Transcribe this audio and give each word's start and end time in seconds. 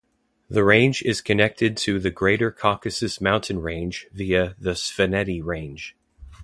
The 0.49 0.63
Range 0.63 1.03
is 1.03 1.21
connected 1.21 1.77
to 1.77 1.99
the 1.99 2.09
Greater 2.09 2.49
Caucasus 2.51 3.21
Mountain 3.21 3.61
Range 3.61 4.07
via 4.11 4.55
the 4.59 4.71
Svaneti 4.71 5.43
Range. 5.43 5.95